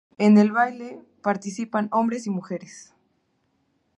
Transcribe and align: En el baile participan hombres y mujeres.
En 0.17 0.39
el 0.39 0.51
baile 0.51 0.99
participan 1.21 1.87
hombres 1.91 2.25
y 2.25 2.31
mujeres. 2.31 2.91